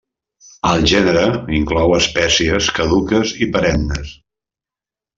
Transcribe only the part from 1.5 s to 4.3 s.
inclou espècies caduques i perennes.